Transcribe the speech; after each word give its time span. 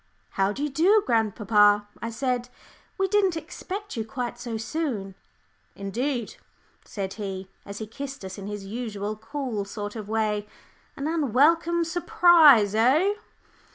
"How 0.31 0.51
do 0.51 0.63
you 0.63 0.69
do, 0.71 1.03
grandpapa?" 1.05 1.87
I 2.01 2.09
said. 2.09 2.49
"We 2.97 3.07
didn't 3.07 3.37
expect 3.37 3.95
you 3.95 4.03
quite 4.03 4.39
so 4.39 4.57
soon." 4.57 5.13
"Indeed," 5.75 6.37
said 6.83 7.13
he, 7.21 7.51
as 7.67 7.77
he 7.77 7.85
kissed 7.85 8.25
us 8.25 8.39
in 8.39 8.47
his 8.47 8.65
usual 8.65 9.15
cool 9.15 9.63
sort 9.63 9.95
of 9.95 10.09
way, 10.09 10.47
"an 10.97 11.05
unwelcome 11.07 11.83
surprise 11.83 12.73
eh?" 12.73 13.13